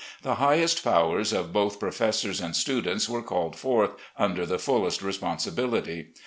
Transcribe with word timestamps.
The 0.23 0.37
highest 0.41 0.83
powers 0.83 1.31
of 1.31 1.53
both 1.53 1.79
professors 1.79 2.41
and 2.41 2.55
students 2.55 3.07
were 3.07 3.21
called 3.21 3.55
forth, 3.55 3.91
under 4.17 4.47
the 4.47 4.57
fullest 4.57 5.03
responsibility. 5.03 6.07